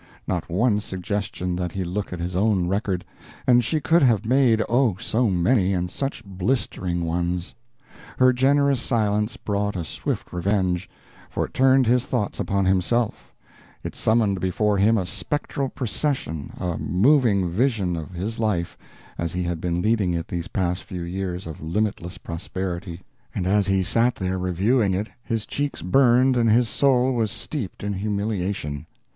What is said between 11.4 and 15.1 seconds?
it turned his thoughts upon himself, it summoned before him a